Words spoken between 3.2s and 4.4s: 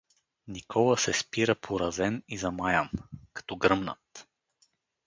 като гръмнат.